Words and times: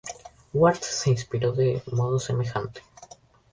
Ward 0.55 0.81
se 0.81 1.11
inspiró 1.11 1.51
de 1.51 1.83
modo 1.91 2.17
semejante. 2.17 2.81